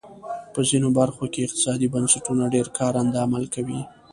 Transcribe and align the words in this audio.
په 0.53 0.59
ځینو 0.69 0.87
برخو 0.99 1.23
کې 1.33 1.39
اقتصادي 1.45 1.87
بنسټونه 1.93 2.43
ډېر 2.53 2.67
کارنده 2.77 3.17
عمل 3.25 3.43
کوي. 3.53 3.81